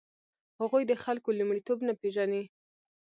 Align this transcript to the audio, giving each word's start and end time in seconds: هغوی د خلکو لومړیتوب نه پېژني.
هغوی 0.59 0.83
د 0.87 0.93
خلکو 1.03 1.29
لومړیتوب 1.39 1.79
نه 1.87 1.93
پېژني. 2.01 2.43